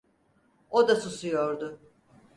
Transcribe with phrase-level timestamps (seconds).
[0.71, 1.79] O da susuyordu.